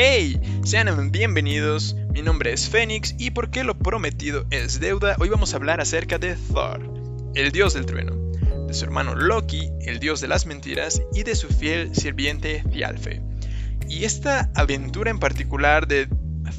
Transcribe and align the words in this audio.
Hey, 0.00 0.40
sean 0.62 1.10
bienvenidos. 1.10 1.96
Mi 2.12 2.22
nombre 2.22 2.52
es 2.52 2.68
Fénix 2.68 3.16
y 3.18 3.32
porque 3.32 3.64
lo 3.64 3.76
prometido 3.76 4.46
es 4.50 4.78
deuda, 4.78 5.16
hoy 5.18 5.28
vamos 5.28 5.52
a 5.52 5.56
hablar 5.56 5.80
acerca 5.80 6.18
de 6.18 6.36
Thor, 6.36 6.88
el 7.34 7.50
dios 7.50 7.74
del 7.74 7.84
trueno, 7.84 8.14
de 8.68 8.74
su 8.74 8.84
hermano 8.84 9.16
Loki, 9.16 9.72
el 9.80 9.98
dios 9.98 10.20
de 10.20 10.28
las 10.28 10.46
mentiras, 10.46 11.02
y 11.12 11.24
de 11.24 11.34
su 11.34 11.48
fiel 11.48 11.96
sirviente 11.96 12.62
Thialfe. 12.70 13.22
Y 13.88 14.04
esta 14.04 14.52
aventura 14.54 15.10
en 15.10 15.18
particular 15.18 15.88
de 15.88 16.08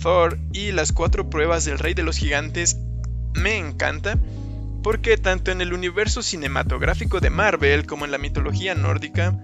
Thor 0.01 0.37
y 0.51 0.73
las 0.73 0.91
cuatro 0.91 1.29
pruebas 1.29 1.63
del 1.63 1.79
rey 1.79 1.93
de 1.93 2.03
los 2.03 2.17
gigantes 2.17 2.75
me 3.35 3.55
encanta 3.55 4.19
porque 4.83 5.15
tanto 5.15 5.51
en 5.51 5.61
el 5.61 5.71
universo 5.71 6.23
cinematográfico 6.23 7.21
de 7.21 7.29
Marvel 7.29 7.85
como 7.85 8.03
en 8.03 8.11
la 8.11 8.17
mitología 8.17 8.75
nórdica, 8.75 9.39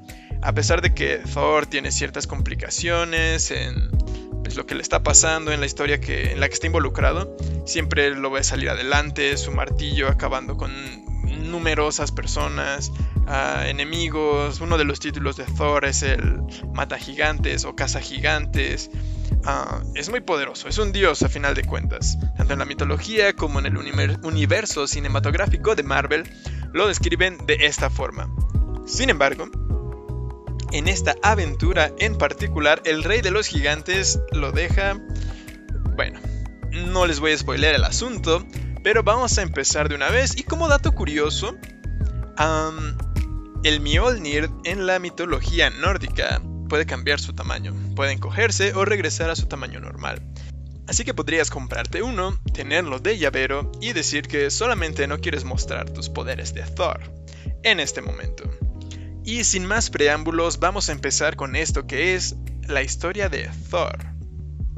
a 0.46 0.54
pesar 0.54 0.82
de 0.84 0.94
que 0.94 1.18
Thor 1.18 1.66
tiene 1.66 1.92
ciertas 1.92 2.28
complicaciones 2.28 3.50
en 3.50 3.90
pues, 4.44 4.56
lo 4.56 4.68
que 4.68 4.76
le 4.76 4.84
está 4.84 5.02
pasando 5.02 5.52
en 5.52 5.60
la 5.60 5.66
historia 5.66 6.00
que, 6.00 6.34
en 6.34 6.40
la 6.40 6.48
que 6.48 6.54
está 6.54 6.68
involucrado, 6.68 7.36
siempre 7.66 8.12
lo 8.12 8.30
ve 8.30 8.44
salir 8.44 8.70
adelante, 8.70 9.38
su 9.38 9.52
martillo 9.52 10.08
acabando 10.08 10.56
con 10.56 10.72
numerosas 11.50 12.12
personas, 12.12 12.92
enemigos. 13.66 14.62
Uno 14.62 14.78
de 14.78 14.84
los 14.84 15.00
títulos 15.00 15.36
de 15.36 15.46
Thor 15.46 15.84
es 15.86 16.04
el 16.04 16.42
Mata 16.74 17.00
Gigantes 17.00 17.66
o 17.66 17.76
Caza 17.76 18.00
Gigantes. 18.00 18.92
Ah, 19.46 19.82
es 19.96 20.10
muy 20.10 20.22
poderoso, 20.22 20.68
es 20.68 20.78
un 20.78 20.92
dios 20.92 21.24
a 21.24 21.30
final 21.30 21.56
de 21.56 21.64
cuentas. 21.64 22.20
Tanto 22.38 22.54
en 22.54 22.60
la 22.60 22.66
mitología 22.66 23.34
como 23.34 23.58
en 23.58 23.66
el 23.66 23.78
universo 23.78 24.86
cinematográfico 24.86 25.74
de 25.74 25.82
Marvel 25.82 26.30
lo 26.72 26.88
describen 26.88 27.38
de 27.48 27.58
esta 27.62 27.90
forma. 27.90 28.30
Sin 28.86 29.10
embargo, 29.10 29.50
en 30.72 30.88
esta 30.88 31.16
aventura 31.24 31.92
en 32.00 32.18
particular, 32.18 32.82
el 32.86 33.04
rey 33.04 33.22
de 33.22 33.32
los 33.32 33.48
gigantes 33.48 34.20
lo 34.32 34.52
deja... 34.52 35.00
Bueno, 35.96 36.20
no 36.72 37.06
les 37.06 37.20
voy 37.20 37.32
a 37.32 37.38
spoiler 37.38 37.76
el 37.76 37.84
asunto, 37.84 38.46
pero 38.84 39.04
vamos 39.04 39.38
a 39.38 39.42
empezar 39.42 39.90
de 39.90 39.96
una 39.96 40.10
vez. 40.10 40.38
Y 40.38 40.44
como 40.44 40.68
dato 40.68 40.92
curioso, 40.92 41.56
el 43.64 43.80
Mjolnir 43.80 44.50
en 44.64 44.86
la 44.86 45.00
mitología 45.00 45.70
nórdica 45.70 46.42
puede 46.68 46.86
cambiar 46.86 47.20
su 47.20 47.34
tamaño, 47.34 47.74
puede 47.96 48.12
encogerse 48.12 48.74
o 48.74 48.86
regresar 48.86 49.30
a 49.30 49.36
su 49.36 49.46
tamaño 49.46 49.80
normal. 49.80 50.22
Así 50.88 51.04
que 51.04 51.14
podrías 51.14 51.50
comprarte 51.50 52.04
uno, 52.04 52.40
tenerlo 52.54 53.00
de 53.00 53.18
llavero 53.18 53.72
y 53.82 53.94
decir 53.94 54.28
que 54.28 54.52
solamente 54.52 55.08
no 55.08 55.20
quieres 55.20 55.44
mostrar 55.44 55.90
tus 55.90 56.10
poderes 56.10 56.54
de 56.54 56.62
Thor 56.64 57.00
en 57.64 57.80
este 57.80 58.02
momento. 58.02 58.44
Y 59.28 59.44
sin 59.44 59.66
más 59.66 59.90
preámbulos, 59.90 60.60
vamos 60.60 60.88
a 60.88 60.92
empezar 60.92 61.36
con 61.36 61.56
esto 61.56 61.88
que 61.88 62.14
es 62.14 62.36
la 62.68 62.84
historia 62.84 63.28
de 63.28 63.50
Thor 63.72 63.98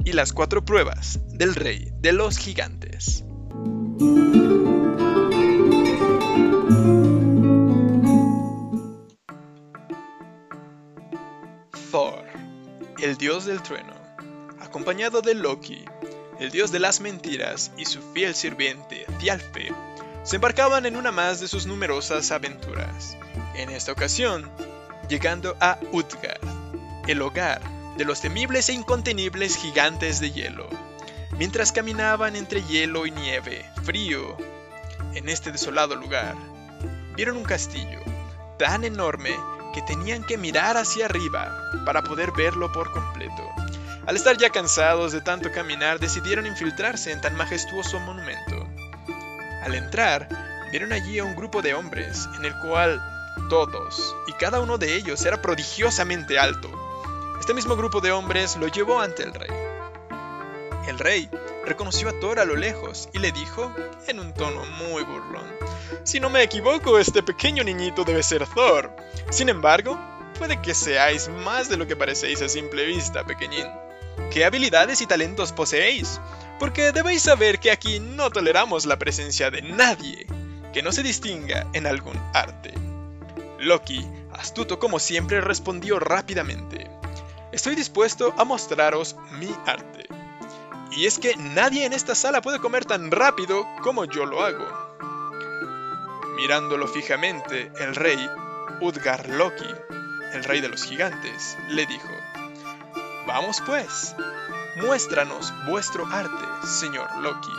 y 0.06 0.12
las 0.12 0.32
cuatro 0.32 0.64
pruebas 0.64 1.20
del 1.28 1.54
rey 1.54 1.92
de 2.00 2.12
los 2.12 2.38
gigantes. 2.38 3.24
Thor, 11.90 12.24
el 13.02 13.18
dios 13.18 13.44
del 13.44 13.62
trueno, 13.62 13.92
acompañado 14.60 15.20
de 15.20 15.34
Loki, 15.34 15.84
el 16.40 16.50
dios 16.50 16.72
de 16.72 16.78
las 16.78 17.02
mentiras, 17.02 17.70
y 17.76 17.84
su 17.84 18.00
fiel 18.14 18.34
sirviente 18.34 19.04
Thialfe, 19.18 19.74
se 20.22 20.36
embarcaban 20.36 20.86
en 20.86 20.96
una 20.96 21.12
más 21.12 21.38
de 21.40 21.48
sus 21.48 21.66
numerosas 21.66 22.30
aventuras. 22.30 23.18
En 23.58 23.70
esta 23.70 23.90
ocasión, 23.90 24.48
llegando 25.08 25.56
a 25.58 25.80
Utgard, 25.90 26.38
el 27.08 27.20
hogar 27.20 27.60
de 27.96 28.04
los 28.04 28.20
temibles 28.20 28.68
e 28.68 28.72
incontenibles 28.72 29.56
gigantes 29.56 30.20
de 30.20 30.30
hielo. 30.30 30.68
Mientras 31.36 31.72
caminaban 31.72 32.36
entre 32.36 32.62
hielo 32.62 33.04
y 33.04 33.10
nieve, 33.10 33.68
frío, 33.82 34.36
en 35.14 35.28
este 35.28 35.50
desolado 35.50 35.96
lugar, 35.96 36.36
vieron 37.16 37.36
un 37.36 37.42
castillo 37.42 37.98
tan 38.60 38.84
enorme 38.84 39.34
que 39.74 39.82
tenían 39.82 40.22
que 40.22 40.38
mirar 40.38 40.76
hacia 40.76 41.06
arriba 41.06 41.52
para 41.84 42.04
poder 42.04 42.30
verlo 42.30 42.70
por 42.70 42.92
completo. 42.92 43.42
Al 44.06 44.14
estar 44.14 44.38
ya 44.38 44.50
cansados 44.50 45.10
de 45.10 45.20
tanto 45.20 45.50
caminar, 45.50 45.98
decidieron 45.98 46.46
infiltrarse 46.46 47.10
en 47.10 47.20
tan 47.20 47.34
majestuoso 47.34 47.98
monumento. 47.98 48.68
Al 49.64 49.74
entrar, 49.74 50.28
vieron 50.70 50.92
allí 50.92 51.18
a 51.18 51.24
un 51.24 51.34
grupo 51.34 51.60
de 51.60 51.74
hombres, 51.74 52.28
en 52.38 52.44
el 52.44 52.56
cual 52.60 53.02
todos 53.48 54.16
y 54.26 54.32
cada 54.32 54.60
uno 54.60 54.78
de 54.78 54.96
ellos 54.96 55.24
era 55.24 55.40
prodigiosamente 55.40 56.38
alto. 56.38 56.70
Este 57.40 57.54
mismo 57.54 57.76
grupo 57.76 58.00
de 58.00 58.12
hombres 58.12 58.56
lo 58.56 58.68
llevó 58.68 59.00
ante 59.00 59.22
el 59.22 59.32
rey. 59.32 59.50
El 60.88 60.98
rey 60.98 61.30
reconoció 61.64 62.08
a 62.08 62.18
Thor 62.18 62.40
a 62.40 62.44
lo 62.44 62.56
lejos 62.56 63.08
y 63.12 63.18
le 63.18 63.30
dijo, 63.32 63.72
en 64.06 64.20
un 64.20 64.34
tono 64.34 64.64
muy 64.64 65.02
burlón, 65.02 65.46
Si 66.04 66.20
no 66.20 66.30
me 66.30 66.42
equivoco, 66.42 66.98
este 66.98 67.22
pequeño 67.22 67.62
niñito 67.64 68.04
debe 68.04 68.22
ser 68.22 68.46
Thor. 68.46 68.90
Sin 69.30 69.48
embargo, 69.48 69.98
puede 70.38 70.60
que 70.62 70.74
seáis 70.74 71.28
más 71.28 71.68
de 71.68 71.76
lo 71.76 71.86
que 71.86 71.96
parecéis 71.96 72.40
a 72.42 72.48
simple 72.48 72.86
vista, 72.86 73.24
pequeñín. 73.24 73.66
¿Qué 74.30 74.44
habilidades 74.44 75.00
y 75.00 75.06
talentos 75.06 75.52
poseéis? 75.52 76.20
Porque 76.58 76.92
debéis 76.92 77.22
saber 77.22 77.60
que 77.60 77.70
aquí 77.70 78.00
no 78.00 78.30
toleramos 78.30 78.86
la 78.86 78.98
presencia 78.98 79.50
de 79.50 79.62
nadie 79.62 80.26
que 80.72 80.82
no 80.82 80.92
se 80.92 81.02
distinga 81.02 81.66
en 81.72 81.86
algún 81.86 82.16
arte. 82.34 82.87
Loki, 83.58 84.06
astuto 84.32 84.78
como 84.78 84.98
siempre, 84.98 85.40
respondió 85.40 85.98
rápidamente. 85.98 86.88
Estoy 87.50 87.74
dispuesto 87.74 88.34
a 88.38 88.44
mostraros 88.44 89.16
mi 89.38 89.52
arte. 89.66 90.06
Y 90.92 91.06
es 91.06 91.18
que 91.18 91.36
nadie 91.36 91.84
en 91.84 91.92
esta 91.92 92.14
sala 92.14 92.40
puede 92.40 92.60
comer 92.60 92.84
tan 92.84 93.10
rápido 93.10 93.66
como 93.82 94.04
yo 94.04 94.26
lo 94.26 94.44
hago. 94.44 94.66
Mirándolo 96.36 96.86
fijamente, 96.86 97.72
el 97.80 97.96
rey, 97.96 98.18
Udgar 98.80 99.28
Loki, 99.28 99.66
el 100.32 100.44
rey 100.44 100.60
de 100.60 100.68
los 100.68 100.84
gigantes, 100.84 101.58
le 101.68 101.84
dijo, 101.86 102.08
Vamos 103.26 103.60
pues, 103.66 104.14
muéstranos 104.76 105.52
vuestro 105.66 106.06
arte, 106.06 106.44
señor 106.66 107.08
Loki. 107.16 107.52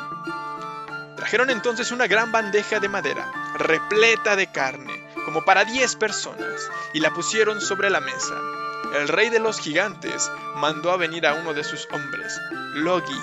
Trajeron 1.17 1.49
entonces 1.49 1.91
una 1.91 2.07
gran 2.07 2.31
bandeja 2.31 2.79
de 2.79 2.87
madera, 2.87 3.29
repleta 3.55 4.35
de 4.37 4.47
carne, 4.47 4.98
como 5.25 5.43
para 5.43 5.65
10 5.65 5.95
personas, 5.95 6.69
y 6.93 6.99
la 6.99 7.11
pusieron 7.13 7.61
sobre 7.61 7.89
la 7.89 7.99
mesa. 7.99 8.35
El 8.95 9.07
rey 9.07 9.29
de 9.29 9.39
los 9.39 9.59
gigantes 9.59 10.31
mandó 10.55 10.91
a 10.91 10.97
venir 10.97 11.27
a 11.27 11.33
uno 11.33 11.53
de 11.53 11.63
sus 11.63 11.87
hombres, 11.91 12.39
Logi, 12.73 13.19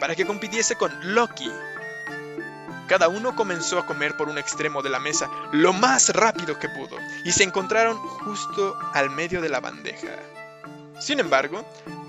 para 0.00 0.14
que 0.14 0.26
compitiese 0.26 0.76
con 0.76 0.92
Loki. 1.14 1.50
Cada 2.86 3.08
uno 3.08 3.34
comenzó 3.34 3.78
a 3.78 3.86
comer 3.86 4.16
por 4.16 4.28
un 4.28 4.38
extremo 4.38 4.80
de 4.82 4.90
la 4.90 5.00
mesa 5.00 5.28
lo 5.52 5.72
más 5.72 6.10
rápido 6.10 6.58
que 6.58 6.68
pudo, 6.68 6.96
y 7.24 7.32
se 7.32 7.42
encontraron 7.42 7.96
justo 7.96 8.78
al 8.94 9.10
medio 9.10 9.40
de 9.40 9.48
la 9.48 9.60
bandeja. 9.60 10.16
Sin 10.98 11.20
embargo, 11.20 11.64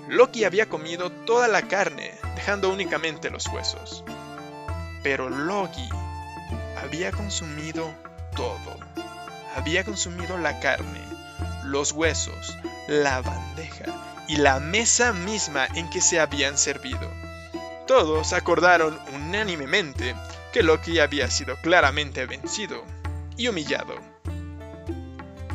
Loki 0.08 0.44
había 0.44 0.68
comido 0.68 1.10
toda 1.10 1.48
la 1.48 1.62
carne, 1.62 2.14
dejando 2.34 2.70
únicamente 2.70 3.28
los 3.28 3.46
huesos. 3.48 4.04
Pero 5.02 5.28
Loki 5.28 5.88
había 6.82 7.12
consumido 7.12 7.92
todo. 8.38 8.78
Había 9.56 9.84
consumido 9.84 10.38
la 10.38 10.60
carne, 10.60 11.02
los 11.64 11.90
huesos, 11.90 12.56
la 12.86 13.20
bandeja 13.20 13.86
y 14.28 14.36
la 14.36 14.60
mesa 14.60 15.12
misma 15.12 15.66
en 15.74 15.90
que 15.90 16.00
se 16.00 16.20
habían 16.20 16.56
servido. 16.56 17.10
Todos 17.88 18.32
acordaron 18.32 18.96
unánimemente 19.12 20.14
que 20.52 20.62
Loki 20.62 21.00
había 21.00 21.28
sido 21.28 21.56
claramente 21.56 22.26
vencido 22.26 22.84
y 23.36 23.48
humillado. 23.48 23.96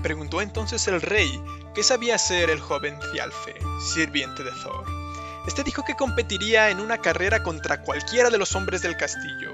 Preguntó 0.02 0.42
entonces 0.42 0.86
el 0.90 1.02
rey 1.02 1.42
qué 1.74 1.84
sabía 1.84 2.16
hacer 2.16 2.50
el 2.50 2.60
joven 2.60 3.00
Thialfe, 3.00 3.56
sirviente 3.94 4.44
de 4.44 4.52
Thor. 4.52 4.86
Este 5.48 5.64
dijo 5.64 5.86
que 5.86 5.96
competiría 5.96 6.70
en 6.70 6.82
una 6.82 6.98
carrera 6.98 7.44
contra 7.44 7.82
cualquiera 7.82 8.30
de 8.30 8.38
los 8.38 8.56
hombres 8.56 8.82
del 8.82 8.98
castillo. 8.98 9.54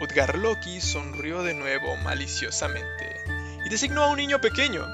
Utgar 0.00 0.38
Loki 0.38 0.80
sonrió 0.80 1.42
de 1.42 1.54
nuevo 1.54 1.96
maliciosamente 1.96 3.24
y 3.66 3.68
designó 3.68 4.04
a 4.04 4.10
un 4.10 4.16
niño 4.16 4.40
pequeño, 4.40 4.86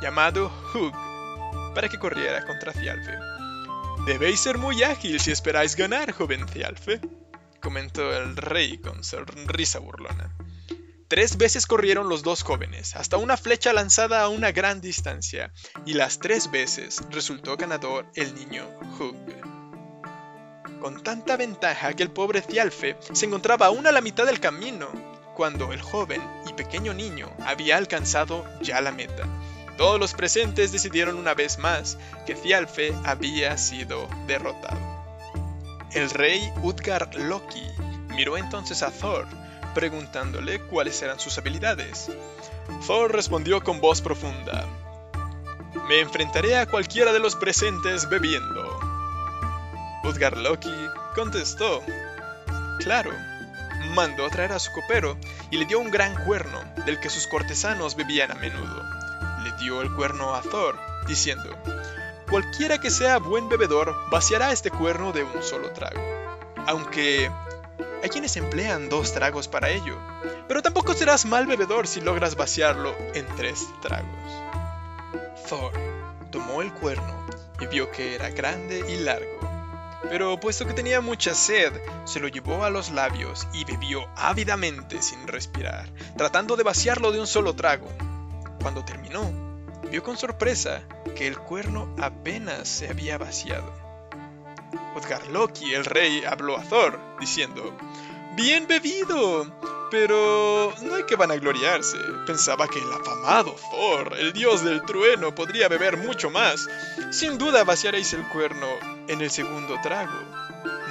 llamado 0.00 0.50
Hug, 0.72 0.94
para 1.74 1.90
que 1.90 1.98
corriera 1.98 2.44
contra 2.46 2.72
Thialfe. 2.72 3.18
Debéis 4.06 4.40
ser 4.40 4.56
muy 4.56 4.82
ágil 4.82 5.20
si 5.20 5.30
esperáis 5.30 5.76
ganar, 5.76 6.12
joven 6.12 6.46
Thialfe, 6.46 7.00
comentó 7.60 8.16
el 8.16 8.36
rey 8.36 8.78
con 8.78 9.04
sonrisa 9.04 9.78
burlona. 9.78 10.34
Tres 11.08 11.36
veces 11.36 11.66
corrieron 11.66 12.08
los 12.08 12.22
dos 12.22 12.42
jóvenes, 12.42 12.96
hasta 12.96 13.18
una 13.18 13.36
flecha 13.36 13.74
lanzada 13.74 14.22
a 14.22 14.28
una 14.28 14.52
gran 14.52 14.80
distancia, 14.80 15.52
y 15.84 15.92
las 15.92 16.18
tres 16.18 16.50
veces 16.50 17.02
resultó 17.10 17.56
ganador 17.56 18.06
el 18.14 18.34
niño 18.34 18.66
Hug. 18.98 19.45
Con 20.80 21.02
tanta 21.02 21.36
ventaja 21.36 21.94
que 21.94 22.02
el 22.02 22.10
pobre 22.10 22.42
Thialfe 22.42 22.96
se 23.12 23.26
encontraba 23.26 23.66
aún 23.66 23.86
a 23.86 23.92
la 23.92 24.00
mitad 24.00 24.26
del 24.26 24.40
camino, 24.40 24.88
cuando 25.34 25.72
el 25.72 25.82
joven 25.82 26.22
y 26.48 26.52
pequeño 26.54 26.94
niño 26.94 27.30
había 27.44 27.76
alcanzado 27.76 28.44
ya 28.62 28.80
la 28.80 28.92
meta. 28.92 29.26
todos 29.76 30.00
los 30.00 30.14
presentes 30.14 30.72
decidieron 30.72 31.16
una 31.16 31.34
vez 31.34 31.58
más 31.58 31.98
que 32.24 32.34
Thialfe 32.34 32.94
había 33.04 33.58
sido 33.58 34.08
derrotado. 34.26 34.80
El 35.92 36.10
rey 36.10 36.50
Utgar 36.62 37.14
Loki 37.14 37.62
miró 38.08 38.36
entonces 38.38 38.82
a 38.82 38.90
Thor, 38.90 39.26
preguntándole 39.74 40.60
cuáles 40.60 41.00
eran 41.02 41.20
sus 41.20 41.36
habilidades. 41.36 42.10
Thor 42.86 43.12
respondió 43.12 43.62
con 43.62 43.80
voz 43.80 44.00
profunda, 44.00 44.66
Me 45.88 46.00
enfrentaré 46.00 46.56
a 46.56 46.66
cualquiera 46.66 47.12
de 47.12 47.20
los 47.20 47.36
presentes 47.36 48.08
bebiendo. 48.08 48.85
Utgar 50.06 50.36
Loki 50.36 50.72
contestó, 51.16 51.82
Claro, 52.78 53.10
mandó 53.92 54.30
traer 54.30 54.52
a 54.52 54.60
su 54.60 54.70
copero 54.70 55.18
y 55.50 55.56
le 55.56 55.64
dio 55.64 55.80
un 55.80 55.90
gran 55.90 56.14
cuerno, 56.24 56.62
del 56.84 57.00
que 57.00 57.10
sus 57.10 57.26
cortesanos 57.26 57.96
bebían 57.96 58.30
a 58.30 58.36
menudo. 58.36 58.84
Le 59.42 59.50
dio 59.58 59.82
el 59.82 59.92
cuerno 59.92 60.36
a 60.36 60.42
Thor, 60.42 60.78
diciendo, 61.08 61.50
Cualquiera 62.30 62.78
que 62.78 62.90
sea 62.90 63.18
buen 63.18 63.48
bebedor 63.48 63.96
vaciará 64.08 64.52
este 64.52 64.70
cuerno 64.70 65.10
de 65.10 65.24
un 65.24 65.42
solo 65.42 65.72
trago. 65.72 66.00
Aunque 66.68 67.28
hay 68.00 68.08
quienes 68.08 68.36
emplean 68.36 68.88
dos 68.88 69.12
tragos 69.12 69.48
para 69.48 69.70
ello, 69.70 69.98
pero 70.46 70.62
tampoco 70.62 70.94
serás 70.94 71.26
mal 71.26 71.48
bebedor 71.48 71.88
si 71.88 72.00
logras 72.00 72.36
vaciarlo 72.36 72.94
en 73.14 73.26
tres 73.34 73.66
tragos. 73.82 74.32
Thor 75.48 75.72
tomó 76.30 76.62
el 76.62 76.72
cuerno 76.72 77.26
y 77.58 77.66
vio 77.66 77.90
que 77.90 78.14
era 78.14 78.30
grande 78.30 78.84
y 78.88 78.98
largo 79.02 79.45
pero 80.08 80.38
puesto 80.38 80.66
que 80.66 80.74
tenía 80.74 81.00
mucha 81.00 81.34
sed, 81.34 81.72
se 82.04 82.20
lo 82.20 82.28
llevó 82.28 82.64
a 82.64 82.70
los 82.70 82.90
labios 82.90 83.46
y 83.52 83.64
bebió 83.64 84.08
ávidamente 84.16 85.02
sin 85.02 85.26
respirar, 85.26 85.88
tratando 86.16 86.56
de 86.56 86.62
vaciarlo 86.62 87.12
de 87.12 87.20
un 87.20 87.26
solo 87.26 87.54
trago. 87.54 87.88
Cuando 88.60 88.84
terminó, 88.84 89.30
vio 89.90 90.02
con 90.02 90.16
sorpresa 90.16 90.82
que 91.16 91.26
el 91.26 91.38
cuerno 91.38 91.94
apenas 92.00 92.68
se 92.68 92.88
había 92.88 93.18
vaciado. 93.18 93.72
Utgar 94.96 95.26
Loki, 95.28 95.74
el 95.74 95.84
rey, 95.84 96.24
habló 96.24 96.56
a 96.56 96.62
Thor, 96.62 96.98
diciendo, 97.20 97.76
Bien 98.34 98.66
bebido, 98.66 99.46
pero 99.90 100.74
no 100.82 100.94
hay 100.94 101.04
que 101.04 101.16
vanagloriarse. 101.16 101.98
Pensaba 102.26 102.68
que 102.68 102.78
el 102.78 102.92
afamado 102.92 103.54
Thor, 103.70 104.16
el 104.18 104.32
dios 104.32 104.62
del 104.64 104.82
trueno, 104.82 105.34
podría 105.34 105.68
beber 105.68 105.96
mucho 105.96 106.30
más. 106.30 106.66
Sin 107.10 107.38
duda 107.38 107.64
vaciaréis 107.64 108.12
el 108.12 108.26
cuerno 108.28 108.66
en 109.08 109.20
el 109.20 109.30
segundo 109.30 109.78
trago. 109.82 110.18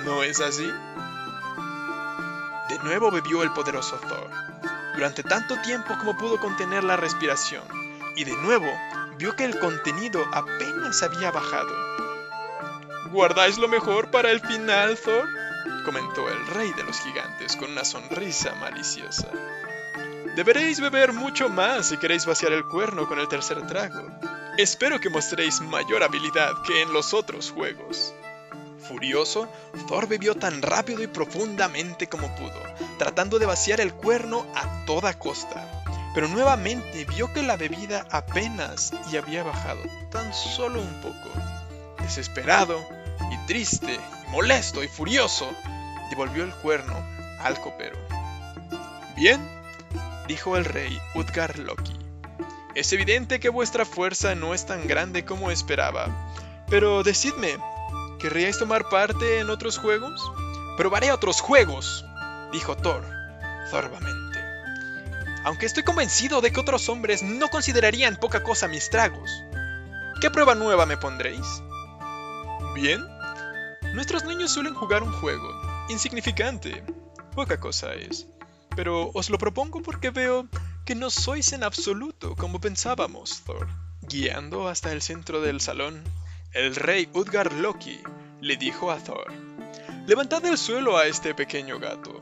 ¿No 0.03 0.23
es 0.23 0.39
así? 0.39 0.71
De 2.69 2.79
nuevo 2.83 3.11
bebió 3.11 3.43
el 3.43 3.51
poderoso 3.51 3.97
Thor, 3.97 4.29
durante 4.95 5.23
tanto 5.23 5.59
tiempo 5.61 5.95
como 5.99 6.17
pudo 6.17 6.39
contener 6.39 6.83
la 6.83 6.97
respiración, 6.97 7.63
y 8.15 8.23
de 8.23 8.35
nuevo 8.37 8.67
vio 9.17 9.35
que 9.35 9.45
el 9.45 9.59
contenido 9.59 10.23
apenas 10.33 11.03
había 11.03 11.31
bajado. 11.31 11.73
¿Guardáis 13.11 13.57
lo 13.57 13.67
mejor 13.67 14.11
para 14.11 14.31
el 14.31 14.41
final, 14.41 14.97
Thor? 14.97 15.27
comentó 15.85 16.27
el 16.29 16.47
rey 16.47 16.73
de 16.73 16.83
los 16.83 16.99
gigantes 16.99 17.55
con 17.55 17.71
una 17.71 17.85
sonrisa 17.85 18.55
maliciosa. 18.55 19.29
Deberéis 20.35 20.81
beber 20.81 21.13
mucho 21.13 21.47
más 21.47 21.87
si 21.87 21.97
queréis 21.97 22.25
vaciar 22.25 22.51
el 22.51 22.65
cuerno 22.65 23.07
con 23.07 23.19
el 23.19 23.27
tercer 23.27 23.65
trago. 23.67 24.09
Espero 24.57 25.01
que 25.01 25.09
mostréis 25.09 25.59
mayor 25.59 26.01
habilidad 26.01 26.53
que 26.65 26.81
en 26.81 26.93
los 26.93 27.13
otros 27.13 27.51
juegos. 27.51 28.13
Furioso, 28.87 29.49
Thor 29.85 30.07
bebió 30.07 30.33
tan 30.35 30.61
rápido 30.61 31.03
y 31.03 31.07
profundamente 31.07 32.07
como 32.07 32.33
pudo, 32.37 32.61
tratando 32.97 33.37
de 33.37 33.47
vaciar 33.47 33.81
el 33.81 33.93
cuerno 33.93 34.45
a 34.55 34.85
toda 34.85 35.19
costa. 35.19 35.83
Pero 36.13 36.29
nuevamente 36.29 37.03
vio 37.03 37.33
que 37.33 37.43
la 37.43 37.57
bebida 37.57 38.07
apenas 38.09 38.93
y 39.11 39.17
había 39.17 39.43
bajado, 39.43 39.81
tan 40.09 40.33
solo 40.33 40.81
un 40.81 41.01
poco. 41.01 41.29
Desesperado 41.99 42.79
y 43.33 43.47
triste 43.47 43.93
y 43.93 44.31
molesto 44.31 44.85
y 44.85 44.87
furioso, 44.87 45.49
devolvió 46.09 46.45
el 46.45 46.55
cuerno 46.55 46.95
al 47.39 47.59
copero. 47.59 47.97
Bien, 49.17 49.45
dijo 50.29 50.55
el 50.55 50.63
rey 50.63 50.97
Utgar 51.13 51.59
Loki. 51.59 51.94
Es 52.75 52.91
evidente 52.91 53.39
que 53.39 53.47
vuestra 53.47 53.85
fuerza 53.85 54.35
no 54.35 54.53
es 54.53 54.65
tan 54.65 54.85
grande 54.85 55.23
como 55.23 55.49
esperaba. 55.49 56.09
Pero 56.69 57.03
decidme, 57.03 57.57
¿querríais 58.19 58.59
tomar 58.59 58.89
parte 58.89 59.39
en 59.39 59.49
otros 59.49 59.77
juegos? 59.77 60.21
Probaré 60.75 61.13
otros 61.13 61.39
juegos, 61.39 62.03
dijo 62.51 62.75
Thor, 62.75 63.05
zorbamente. 63.69 64.39
Aunque 65.45 65.65
estoy 65.65 65.83
convencido 65.83 66.41
de 66.41 66.51
que 66.51 66.59
otros 66.59 66.89
hombres 66.89 67.23
no 67.23 67.47
considerarían 67.47 68.17
poca 68.17 68.43
cosa 68.43 68.67
mis 68.67 68.89
tragos. 68.89 69.31
¿Qué 70.19 70.29
prueba 70.29 70.53
nueva 70.53 70.85
me 70.85 70.97
pondréis? 70.97 71.63
Bien. 72.73 73.01
Nuestros 73.93 74.25
niños 74.25 74.51
suelen 74.51 74.73
jugar 74.73 75.01
un 75.01 75.13
juego, 75.13 75.49
insignificante. 75.87 76.83
Poca 77.33 77.57
cosa 77.57 77.93
es. 77.93 78.27
Pero 78.75 79.11
os 79.13 79.29
lo 79.29 79.37
propongo 79.37 79.81
porque 79.81 80.09
veo 80.09 80.49
que 80.85 80.93
no 80.93 81.09
sois 81.09 81.51
en 81.53 81.63
absoluto 81.63 82.35
como 82.35 82.61
pensábamos, 82.61 83.41
Thor. 83.41 83.67
Guiando 84.03 84.67
hasta 84.67 84.91
el 84.91 85.01
centro 85.01 85.41
del 85.41 85.59
salón, 85.59 86.03
el 86.53 86.75
rey 86.75 87.09
Udgar 87.11 87.51
Loki 87.53 87.99
le 88.39 88.55
dijo 88.55 88.91
a 88.91 88.97
Thor, 88.99 89.33
Levantad 90.05 90.43
del 90.43 90.59
suelo 90.59 90.97
a 90.97 91.07
este 91.07 91.33
pequeño 91.33 91.79
gato. 91.79 92.21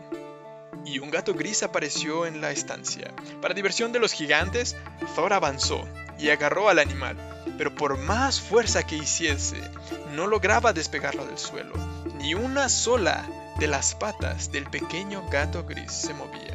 Y 0.85 0.99
un 0.99 1.11
gato 1.11 1.33
gris 1.33 1.63
apareció 1.63 2.25
en 2.25 2.39
la 2.39 2.51
estancia. 2.51 3.13
Para 3.41 3.53
diversión 3.53 3.91
de 3.91 3.99
los 3.99 4.13
gigantes, 4.13 4.77
Thor 5.15 5.33
avanzó 5.33 5.85
y 6.17 6.29
agarró 6.29 6.69
al 6.69 6.79
animal, 6.79 7.17
pero 7.57 7.75
por 7.75 7.97
más 7.97 8.39
fuerza 8.39 8.83
que 8.83 8.95
hiciese, 8.95 9.61
no 10.13 10.27
lograba 10.27 10.71
despegarlo 10.71 11.25
del 11.25 11.37
suelo. 11.37 11.73
Ni 12.17 12.33
una 12.33 12.69
sola 12.69 13.27
de 13.59 13.67
las 13.67 13.93
patas 13.95 14.53
del 14.53 14.69
pequeño 14.69 15.27
gato 15.29 15.65
gris 15.65 15.91
se 15.91 16.13
movía. 16.13 16.52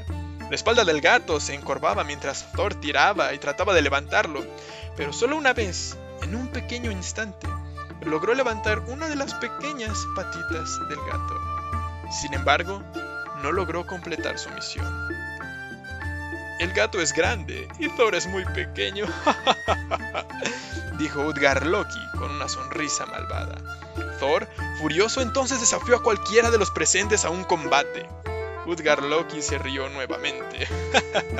La 0.48 0.54
espalda 0.54 0.84
del 0.84 1.00
gato 1.00 1.40
se 1.40 1.54
encorvaba 1.54 2.04
mientras 2.04 2.50
Thor 2.52 2.74
tiraba 2.74 3.34
y 3.34 3.38
trataba 3.38 3.74
de 3.74 3.82
levantarlo, 3.82 4.44
pero 4.96 5.12
solo 5.12 5.36
una 5.36 5.52
vez, 5.52 5.96
en 6.22 6.34
un 6.34 6.48
pequeño 6.48 6.90
instante, 6.90 7.46
logró 8.02 8.34
levantar 8.34 8.78
una 8.80 9.08
de 9.08 9.16
las 9.16 9.34
pequeñas 9.34 9.98
patitas 10.16 10.78
del 10.88 10.98
gato. 11.06 11.40
Sin 12.22 12.32
embargo, 12.32 12.82
no 13.42 13.52
logró 13.52 13.86
completar 13.86 14.38
su 14.38 14.48
misión. 14.50 14.86
El 16.60 16.72
gato 16.72 17.00
es 17.00 17.12
grande 17.12 17.68
y 17.78 17.88
Thor 17.90 18.14
es 18.14 18.26
muy 18.26 18.44
pequeño, 18.46 19.04
dijo 20.98 21.20
Udgar 21.20 21.64
Loki 21.66 22.00
con 22.18 22.30
una 22.30 22.48
sonrisa 22.48 23.06
malvada. 23.06 23.56
Thor, 24.18 24.48
furioso 24.80 25.20
entonces 25.20 25.60
desafió 25.60 25.96
a 25.96 26.02
cualquiera 26.02 26.50
de 26.50 26.58
los 26.58 26.70
presentes 26.70 27.24
a 27.24 27.30
un 27.30 27.44
combate. 27.44 28.08
Utgar 28.68 29.02
Loki 29.02 29.40
se 29.40 29.56
rió 29.56 29.88
nuevamente. 29.88 30.68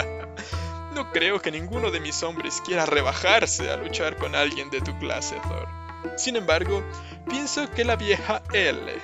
no 0.94 1.12
creo 1.12 1.42
que 1.42 1.50
ninguno 1.50 1.90
de 1.90 2.00
mis 2.00 2.23
hombres 2.23 2.62
quiera 2.64 2.87
rebajarse 2.87 3.70
a 3.70 3.76
luchar 3.76 4.16
con 4.16 4.35
alguien 4.35 4.70
de 4.70 4.80
tu 4.80 4.99
clase, 4.99 5.38
Thor. 5.42 5.68
Sin 6.16 6.37
embargo, 6.37 6.82
pienso 7.28 7.70
que 7.70 7.85
la 7.85 7.97
vieja 7.97 8.42
L, 8.54 8.94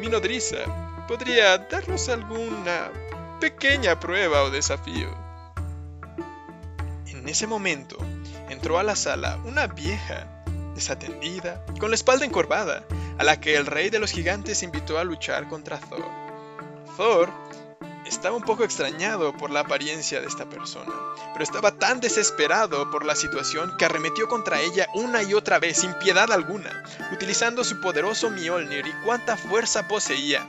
mi 0.00 0.08
nodriza, 0.08 1.06
podría 1.06 1.56
darnos 1.58 2.08
alguna 2.08 2.90
pequeña 3.40 4.00
prueba 4.00 4.42
o 4.42 4.50
desafío. 4.50 5.08
En 7.06 7.28
ese 7.28 7.46
momento, 7.46 7.96
entró 8.48 8.80
a 8.80 8.82
la 8.82 8.96
sala 8.96 9.38
una 9.44 9.68
vieja, 9.68 10.42
desatendida, 10.74 11.64
con 11.78 11.90
la 11.90 11.94
espalda 11.94 12.24
encorvada, 12.24 12.82
a 13.18 13.22
la 13.22 13.38
que 13.38 13.54
el 13.54 13.66
rey 13.66 13.88
de 13.88 14.00
los 14.00 14.10
gigantes 14.10 14.64
invitó 14.64 14.98
a 14.98 15.04
luchar 15.04 15.48
contra 15.48 15.78
Thor. 15.78 16.21
Thor 16.96 17.30
estaba 18.06 18.36
un 18.36 18.42
poco 18.42 18.64
extrañado 18.64 19.36
por 19.36 19.50
la 19.50 19.60
apariencia 19.60 20.20
de 20.20 20.26
esta 20.26 20.44
persona, 20.44 20.92
pero 21.32 21.42
estaba 21.42 21.72
tan 21.72 22.00
desesperado 22.00 22.90
por 22.90 23.04
la 23.04 23.14
situación 23.14 23.74
que 23.78 23.84
arremetió 23.84 24.28
contra 24.28 24.60
ella 24.60 24.86
una 24.94 25.22
y 25.22 25.34
otra 25.34 25.58
vez 25.58 25.78
sin 25.78 25.94
piedad 25.94 26.30
alguna, 26.30 26.84
utilizando 27.12 27.64
su 27.64 27.80
poderoso 27.80 28.30
Mjolnir 28.30 28.86
y 28.86 28.92
cuánta 29.04 29.36
fuerza 29.36 29.88
poseía. 29.88 30.46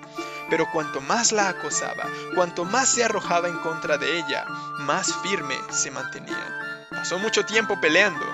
Pero 0.49 0.69
cuanto 0.71 0.99
más 1.01 1.31
la 1.31 1.49
acosaba, 1.49 2.03
cuanto 2.35 2.65
más 2.65 2.89
se 2.89 3.03
arrojaba 3.03 3.47
en 3.47 3.57
contra 3.59 3.97
de 3.97 4.19
ella, 4.19 4.45
más 4.79 5.13
firme 5.23 5.55
se 5.71 5.89
mantenía. 5.89 6.85
Pasó 6.89 7.17
mucho 7.17 7.45
tiempo 7.45 7.79
peleando, 7.79 8.25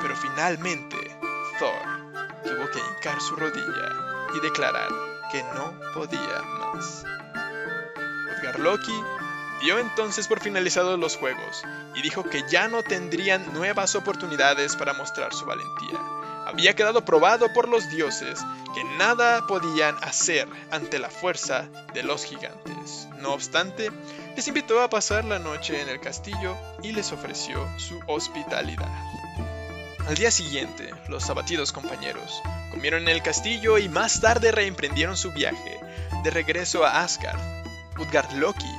pero 0.00 0.16
finalmente 0.16 0.96
Thor 1.58 2.42
tuvo 2.42 2.70
que 2.70 2.78
hincar 2.78 3.20
su 3.20 3.36
rodilla 3.36 3.92
y 4.34 4.40
declarar 4.40 4.88
que 5.30 5.42
no 5.54 5.78
podía 5.92 6.42
más. 6.58 7.04
Loki 8.58 9.04
dio 9.60 9.78
entonces 9.78 10.28
por 10.28 10.40
finalizados 10.40 10.98
los 10.98 11.16
juegos 11.16 11.62
y 11.94 12.02
dijo 12.02 12.22
que 12.24 12.44
ya 12.48 12.68
no 12.68 12.82
tendrían 12.82 13.52
nuevas 13.52 13.94
oportunidades 13.94 14.76
para 14.76 14.92
mostrar 14.92 15.32
su 15.34 15.44
valentía. 15.44 15.98
Había 16.46 16.74
quedado 16.74 17.04
probado 17.04 17.52
por 17.52 17.68
los 17.68 17.90
dioses 17.90 18.40
que 18.74 18.84
nada 18.96 19.46
podían 19.46 19.96
hacer 20.02 20.48
ante 20.70 20.98
la 20.98 21.10
fuerza 21.10 21.68
de 21.92 22.02
los 22.02 22.24
gigantes. 22.24 23.08
No 23.18 23.32
obstante, 23.34 23.90
les 24.36 24.48
invitó 24.48 24.80
a 24.80 24.88
pasar 24.88 25.24
la 25.24 25.38
noche 25.38 25.80
en 25.80 25.88
el 25.88 26.00
castillo 26.00 26.56
y 26.82 26.92
les 26.92 27.12
ofreció 27.12 27.68
su 27.78 28.00
hospitalidad. 28.06 28.88
Al 30.06 30.14
día 30.14 30.30
siguiente, 30.30 30.90
los 31.08 31.28
abatidos 31.28 31.72
compañeros 31.72 32.40
comieron 32.70 33.02
en 33.02 33.08
el 33.08 33.22
castillo 33.22 33.76
y 33.76 33.90
más 33.90 34.20
tarde 34.20 34.52
reemprendieron 34.52 35.18
su 35.18 35.32
viaje 35.32 35.78
de 36.22 36.30
regreso 36.30 36.84
a 36.84 37.02
Asgard. 37.02 37.57
Utgard 37.98 38.32
Loki 38.32 38.72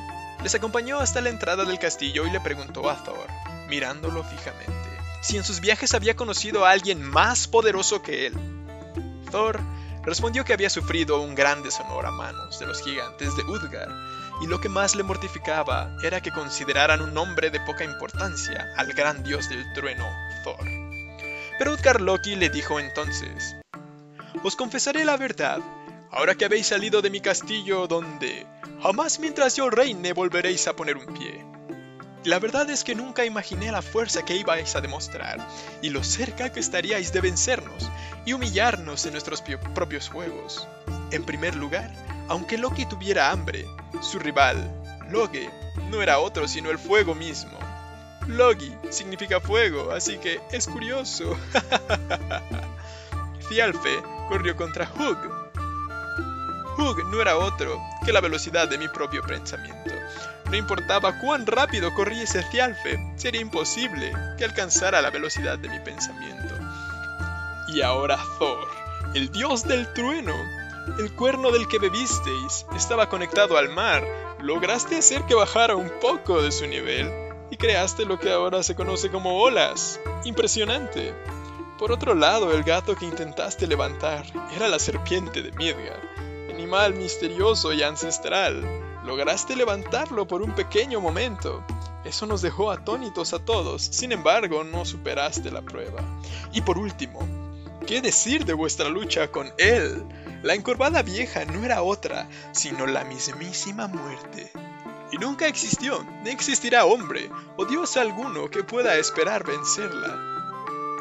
les 0.43 0.55
acompañó 0.55 0.99
hasta 0.99 1.19
la 1.19 1.29
entrada 1.29 1.65
del 1.65 1.79
castillo 1.79 2.25
y 2.25 2.31
le 2.31 2.39
preguntó 2.39 2.89
a 2.89 3.03
Thor, 3.03 3.27
mirándolo 3.67 4.23
fijamente, 4.23 4.89
si 5.21 5.35
en 5.35 5.43
sus 5.43 5.59
viajes 5.59 5.93
había 5.93 6.15
conocido 6.15 6.65
a 6.65 6.71
alguien 6.71 7.01
más 7.01 7.47
poderoso 7.47 8.01
que 8.01 8.27
él. 8.27 8.33
Thor 9.31 9.59
respondió 10.03 10.45
que 10.45 10.53
había 10.53 10.69
sufrido 10.69 11.21
un 11.21 11.35
gran 11.35 11.61
deshonor 11.61 12.05
a 12.05 12.11
manos 12.11 12.59
de 12.59 12.67
los 12.67 12.81
gigantes 12.81 13.35
de 13.35 13.43
Utgard, 13.43 13.91
y 14.41 14.47
lo 14.47 14.61
que 14.61 14.69
más 14.69 14.95
le 14.95 15.03
mortificaba 15.03 15.93
era 16.01 16.21
que 16.21 16.31
consideraran 16.31 17.01
un 17.01 17.17
hombre 17.17 17.49
de 17.49 17.59
poca 17.59 17.83
importancia 17.83 18.65
al 18.77 18.93
gran 18.93 19.23
dios 19.23 19.49
del 19.49 19.73
trueno, 19.73 20.05
Thor. 20.45 20.65
Pero 21.57 21.73
Utgard 21.73 21.99
Loki 21.99 22.38
le 22.38 22.49
dijo 22.49 22.79
entonces, 22.79 23.57
Os 24.41 24.55
confesaré 24.55 25.03
la 25.03 25.17
verdad, 25.17 25.59
ahora 26.09 26.35
que 26.35 26.45
habéis 26.45 26.67
salido 26.67 27.01
de 27.01 27.09
mi 27.09 27.19
castillo 27.19 27.85
donde 27.88 28.47
jamás 28.81 29.19
mientras 29.19 29.55
yo 29.55 29.69
reine 29.69 30.13
volveréis 30.13 30.67
a 30.67 30.75
poner 30.75 30.98
un 30.98 31.05
pie. 31.13 31.45
La 32.25 32.39
verdad 32.39 32.69
es 32.69 32.83
que 32.83 32.95
nunca 32.95 33.24
imaginé 33.24 33.71
la 33.71 33.81
fuerza 33.81 34.25
que 34.25 34.36
ibais 34.36 34.75
a 34.75 34.81
demostrar 34.81 35.39
y 35.81 35.89
lo 35.89 36.03
cerca 36.03 36.51
que 36.51 36.59
estaríais 36.59 37.13
de 37.13 37.21
vencernos 37.21 37.89
y 38.25 38.33
humillarnos 38.33 39.05
en 39.05 39.13
nuestros 39.13 39.41
propios 39.74 40.09
juegos. 40.09 40.67
En 41.12 41.24
primer 41.24 41.55
lugar, 41.55 41.89
aunque 42.27 42.57
Loki 42.57 42.86
tuviera 42.86 43.31
hambre, 43.31 43.65
su 44.01 44.19
rival, 44.19 44.69
Loge, 45.09 45.50
no 45.89 46.01
era 46.01 46.19
otro 46.19 46.48
sino 46.48 46.69
el 46.69 46.77
fuego 46.77 47.15
mismo. 47.15 47.57
Logi 48.27 48.71
significa 48.89 49.39
fuego, 49.39 49.91
así 49.91 50.17
que 50.17 50.39
es 50.51 50.67
curioso. 50.67 51.38
Thialfe 53.50 54.03
corrió 54.27 54.55
contra 54.55 54.91
Hug. 54.91 55.38
Hug 56.79 57.03
no 57.12 57.21
era 57.21 57.38
otro 57.38 57.81
que 58.05 58.13
la 58.13 58.21
velocidad 58.21 58.69
de 58.69 58.77
mi 58.77 58.88
propio 58.88 59.21
pensamiento. 59.21 59.93
No 60.50 60.55
importaba 60.55 61.19
cuán 61.19 61.45
rápido 61.45 61.93
corriese 61.93 62.43
Thialfe, 62.51 62.98
sería 63.17 63.41
imposible 63.41 64.13
que 64.38 64.45
alcanzara 64.45 65.01
la 65.01 65.09
velocidad 65.09 65.59
de 65.59 65.69
mi 65.69 65.79
pensamiento. 65.79 66.55
Y 67.67 67.81
ahora 67.81 68.17
Thor, 68.39 68.67
el 69.13 69.29
dios 69.31 69.63
del 69.65 69.91
trueno, 69.93 70.33
el 70.98 71.13
cuerno 71.13 71.51
del 71.51 71.67
que 71.67 71.79
bebisteis, 71.79 72.65
estaba 72.75 73.09
conectado 73.09 73.57
al 73.57 73.69
mar. 73.69 74.03
Lograste 74.41 74.98
hacer 74.98 75.25
que 75.25 75.36
bajara 75.36 75.75
un 75.75 75.91
poco 76.00 76.41
de 76.41 76.51
su 76.51 76.65
nivel 76.65 77.12
y 77.51 77.57
creaste 77.57 78.05
lo 78.05 78.17
que 78.17 78.31
ahora 78.31 78.63
se 78.63 78.75
conoce 78.75 79.12
como 79.12 79.41
olas. 79.41 80.00
Impresionante. 80.24 81.13
Por 81.77 81.91
otro 81.91 82.15
lado, 82.15 82.51
el 82.53 82.63
gato 82.63 82.95
que 82.95 83.05
intentaste 83.05 83.67
levantar 83.67 84.25
era 84.55 84.67
la 84.67 84.79
serpiente 84.79 85.41
de 85.41 85.51
Midgard, 85.51 86.01
animal 86.59 86.93
misterioso 86.93 87.71
y 87.71 87.83
ancestral. 87.83 88.65
Lograste 89.05 89.55
levantarlo 89.55 90.27
por 90.27 90.41
un 90.41 90.53
pequeño 90.53 90.99
momento. 90.99 91.63
Eso 92.03 92.25
nos 92.25 92.41
dejó 92.41 92.69
atónitos 92.69 93.31
a 93.31 93.39
todos, 93.39 93.81
sin 93.81 94.11
embargo 94.11 94.65
no 94.65 94.83
superaste 94.83 95.51
la 95.51 95.61
prueba. 95.61 96.03
Y 96.51 96.59
por 96.59 96.77
último, 96.77 97.21
¿qué 97.87 98.01
decir 98.01 98.43
de 98.43 98.53
vuestra 98.53 98.89
lucha 98.89 99.31
con 99.31 99.53
él? 99.57 100.03
La 100.43 100.53
encorvada 100.53 101.01
vieja 101.01 101.45
no 101.45 101.63
era 101.63 101.81
otra, 101.81 102.27
sino 102.51 102.85
la 102.85 103.05
mismísima 103.05 103.87
muerte 103.87 104.51
y 105.11 105.17
nunca 105.17 105.47
existió, 105.47 106.05
ni 106.23 106.29
existirá 106.29 106.85
hombre 106.85 107.31
o 107.55 107.65
dios 107.65 107.95
alguno 107.95 108.49
que 108.49 108.63
pueda 108.63 108.95
esperar 108.97 109.45
vencerla. 109.45 110.19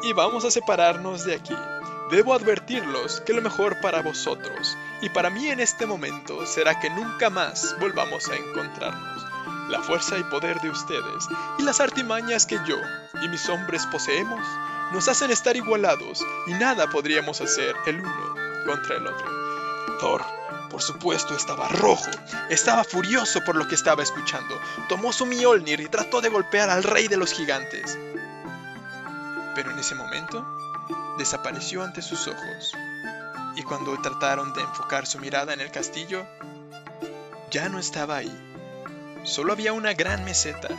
Y 0.03 0.13
vamos 0.13 0.45
a 0.45 0.51
separarnos 0.51 1.25
de 1.25 1.35
aquí. 1.35 1.53
Debo 2.11 2.33
advertirlos 2.33 3.21
que 3.21 3.33
lo 3.33 3.41
mejor 3.41 3.79
para 3.81 4.01
vosotros 4.01 4.77
y 5.01 5.09
para 5.09 5.29
mí 5.29 5.49
en 5.49 5.59
este 5.59 5.85
momento 5.85 6.45
será 6.45 6.79
que 6.79 6.89
nunca 6.89 7.29
más 7.29 7.75
volvamos 7.79 8.27
a 8.29 8.35
encontrarnos. 8.35 9.25
La 9.69 9.81
fuerza 9.81 10.17
y 10.17 10.23
poder 10.23 10.59
de 10.61 10.69
ustedes 10.69 11.27
y 11.59 11.63
las 11.63 11.79
artimañas 11.79 12.45
que 12.47 12.59
yo 12.67 12.77
y 13.21 13.27
mis 13.27 13.47
hombres 13.49 13.85
poseemos 13.85 14.43
nos 14.91 15.07
hacen 15.07 15.29
estar 15.29 15.55
igualados 15.55 16.25
y 16.47 16.53
nada 16.53 16.89
podríamos 16.89 17.41
hacer 17.41 17.75
el 17.85 17.99
uno 17.99 18.35
contra 18.65 18.97
el 18.97 19.05
otro. 19.05 19.97
Thor 19.99 20.39
por 20.69 20.81
supuesto 20.81 21.35
estaba 21.35 21.67
rojo, 21.67 22.09
estaba 22.49 22.83
furioso 22.83 23.43
por 23.43 23.55
lo 23.55 23.67
que 23.67 23.75
estaba 23.75 24.03
escuchando. 24.03 24.59
Tomó 24.87 25.11
su 25.11 25.25
Mjolnir 25.25 25.79
y 25.79 25.87
trató 25.87 26.21
de 26.21 26.29
golpear 26.29 26.69
al 26.69 26.83
rey 26.83 27.07
de 27.07 27.17
los 27.17 27.33
gigantes. 27.33 27.97
Pero 29.55 29.71
en 29.71 29.79
ese 29.79 29.95
momento, 29.95 30.45
desapareció 31.19 31.83
ante 31.83 32.01
sus 32.01 32.27
ojos. 32.27 32.73
Y 33.55 33.61
cuando 33.61 34.01
trataron 34.01 34.53
de 34.53 34.61
enfocar 34.61 35.05
su 35.05 35.19
mirada 35.19 35.53
en 35.53 35.61
el 35.61 35.69
castillo, 35.69 36.25
ya 37.51 37.69
no 37.69 37.77
estaba 37.77 38.17
ahí. 38.17 38.55
Solo 39.23 39.53
había 39.53 39.73
una 39.73 39.93
gran 39.93 40.25
meseta, 40.25 40.69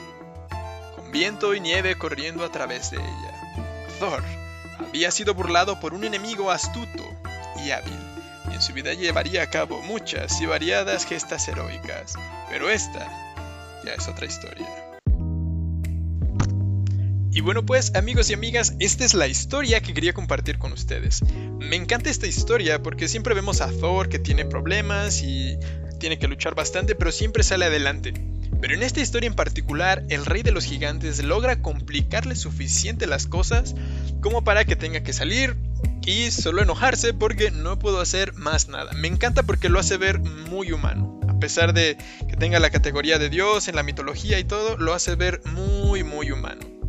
con 0.96 1.12
viento 1.12 1.54
y 1.54 1.60
nieve 1.60 1.96
corriendo 1.96 2.44
a 2.44 2.50
través 2.50 2.90
de 2.90 2.96
ella. 2.96 3.94
Thor 4.00 4.24
había 4.80 5.12
sido 5.12 5.34
burlado 5.34 5.78
por 5.78 5.94
un 5.94 6.02
enemigo 6.02 6.50
astuto 6.50 7.04
y 7.64 7.70
hábil 7.70 8.10
en 8.60 8.60
su 8.60 8.74
vida 8.74 8.92
llevaría 8.92 9.42
a 9.42 9.46
cabo 9.46 9.80
muchas 9.80 10.40
y 10.40 10.46
variadas 10.46 11.06
gestas 11.06 11.48
heroicas, 11.48 12.14
pero 12.50 12.68
esta 12.68 13.08
ya 13.84 13.94
es 13.94 14.06
otra 14.06 14.26
historia. 14.26 14.89
Y 17.32 17.42
bueno 17.42 17.64
pues 17.64 17.94
amigos 17.94 18.28
y 18.30 18.34
amigas, 18.34 18.74
esta 18.80 19.04
es 19.04 19.14
la 19.14 19.28
historia 19.28 19.80
que 19.80 19.94
quería 19.94 20.12
compartir 20.12 20.58
con 20.58 20.72
ustedes. 20.72 21.20
Me 21.58 21.76
encanta 21.76 22.10
esta 22.10 22.26
historia 22.26 22.82
porque 22.82 23.06
siempre 23.06 23.34
vemos 23.34 23.60
a 23.60 23.70
Thor 23.70 24.08
que 24.08 24.18
tiene 24.18 24.44
problemas 24.44 25.22
y 25.22 25.56
tiene 26.00 26.18
que 26.18 26.26
luchar 26.26 26.56
bastante, 26.56 26.96
pero 26.96 27.12
siempre 27.12 27.44
sale 27.44 27.66
adelante. 27.66 28.14
Pero 28.60 28.74
en 28.74 28.82
esta 28.82 29.00
historia 29.00 29.28
en 29.28 29.34
particular, 29.34 30.04
el 30.08 30.26
rey 30.26 30.42
de 30.42 30.50
los 30.50 30.64
gigantes 30.64 31.22
logra 31.22 31.62
complicarle 31.62 32.34
suficiente 32.34 33.06
las 33.06 33.26
cosas 33.26 33.76
como 34.20 34.42
para 34.42 34.64
que 34.64 34.74
tenga 34.74 35.04
que 35.04 35.12
salir 35.12 35.56
y 36.04 36.32
solo 36.32 36.62
enojarse 36.62 37.14
porque 37.14 37.52
no 37.52 37.78
puedo 37.78 38.00
hacer 38.00 38.32
más 38.34 38.68
nada. 38.68 38.92
Me 38.94 39.06
encanta 39.06 39.44
porque 39.44 39.68
lo 39.68 39.78
hace 39.78 39.98
ver 39.98 40.18
muy 40.18 40.72
humano. 40.72 41.20
A 41.28 41.38
pesar 41.38 41.74
de 41.74 41.96
que 42.28 42.36
tenga 42.36 42.58
la 42.58 42.70
categoría 42.70 43.20
de 43.20 43.30
Dios 43.30 43.68
en 43.68 43.76
la 43.76 43.84
mitología 43.84 44.40
y 44.40 44.44
todo, 44.44 44.76
lo 44.76 44.94
hace 44.94 45.14
ver 45.14 45.40
muy 45.44 46.02
muy 46.02 46.32
humano. 46.32 46.79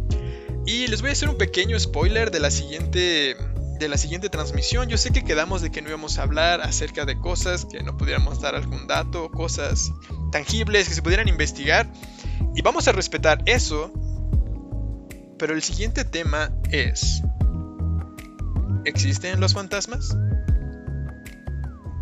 Y 0.66 0.88
les 0.88 1.02
voy 1.02 1.10
a 1.10 1.14
hacer 1.14 1.30
un 1.30 1.38
pequeño 1.38 1.80
spoiler 1.80 2.32
de 2.32 2.40
la 2.40 2.52
siguiente 2.52 3.36
de 3.80 3.90
la 3.90 3.98
siguiente 3.98 4.30
transmisión. 4.30 4.90
Yo 4.90 4.98
sé 4.98 5.12
que 5.12 5.24
quedamos 5.24 5.64
de 5.64 5.72
que 5.72 5.82
no 5.82 5.90
íbamos 5.90 6.20
a 6.20 6.24
hablar 6.24 6.62
acerca 6.62 7.06
de 7.06 7.18
cosas 7.18 7.66
que 7.66 7.82
no 7.82 7.98
pudiéramos 7.98 8.40
dar 8.40 8.54
algún 8.54 8.86
dato, 8.86 9.32
cosas 9.32 9.92
tangibles 10.32 10.88
que 10.88 10.94
se 10.94 11.02
pudieran 11.02 11.28
investigar 11.28 11.92
y 12.56 12.62
vamos 12.62 12.88
a 12.88 12.92
respetar 12.92 13.42
eso. 13.48 13.92
Pero 15.40 15.56
el 15.56 15.64
siguiente 15.64 16.06
tema 16.06 16.52
es 16.70 17.24
¿Existen 18.86 19.40
los 19.40 19.54
fantasmas? 19.54 20.16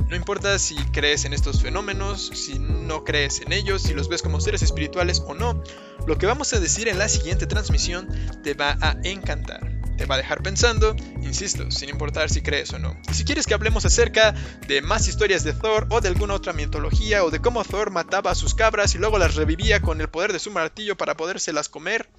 No 0.10 0.16
importa 0.16 0.58
si 0.58 0.75
crees 0.88 1.25
en 1.25 1.34
estos 1.34 1.62
fenómenos, 1.62 2.32
si 2.34 2.58
no 2.58 3.04
crees 3.04 3.42
en 3.42 3.54
ellos, 3.54 3.84
si 3.84 3.94
los 3.94 4.10
ves 4.10 4.24
como 4.24 4.42
seres 4.42 4.63
espirituales 4.63 5.22
o 5.28 5.36
no, 5.36 5.63
lo 6.08 6.18
que 6.18 6.25
vamos 6.25 6.51
a 6.51 6.60
decir 6.60 6.88
en 6.88 6.98
la 6.98 7.08
siguiente 7.08 7.46
transmisión 7.46 8.10
te 8.44 8.56
va 8.56 8.75
a 8.82 8.98
encantar. 9.04 9.62
Te 9.98 10.08
va 10.08 10.16
a 10.16 10.18
dejar 10.18 10.42
pensando, 10.42 10.96
insisto, 11.22 11.70
sin 11.70 11.89
importar 11.89 12.32
si 12.32 12.42
crees 12.42 12.74
o 12.74 12.80
no. 12.80 13.00
Y 13.08 13.13
si 13.13 13.24
quieres 13.24 13.46
que 13.46 13.54
hablemos 13.54 13.86
acerca 13.86 14.34
de 14.68 14.82
más 14.82 15.08
historias 15.08 15.44
de 15.44 15.54
Thor 15.54 15.86
o 15.92 16.01
de 16.01 16.08
alguna 16.08 16.34
otra 16.34 16.54
mitología 16.54 17.24
o 17.24 17.30
de 17.30 17.39
cómo 17.39 17.63
Thor 17.63 17.92
mataba 17.92 18.32
a 18.32 18.36
sus 18.36 18.56
cabras 18.56 18.96
y 18.96 18.98
luego 18.98 19.20
las 19.20 19.36
revivía 19.36 19.80
con 19.80 20.01
el 20.01 20.10
poder 20.10 20.34
de 20.34 20.39
su 20.39 20.50
martillo 20.50 20.98
para 20.98 21.18
podérselas 21.18 21.70
comer, 21.70 22.10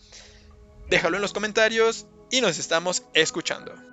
déjalo 0.88 1.16
en 1.16 1.23
los 1.23 1.32
comentarios 1.32 2.06
y 2.30 2.40
nos 2.40 2.56
estamos 2.59 3.02
escuchando. 3.14 3.89